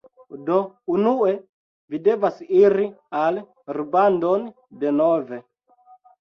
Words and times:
Do 0.45 0.55
unue 0.93 1.33
vi 1.95 1.99
devas 2.07 2.39
iri 2.61 2.87
al 3.21 3.37
rubandon 3.79 4.49
denove 4.87 5.41